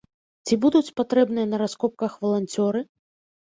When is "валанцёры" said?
2.25-2.83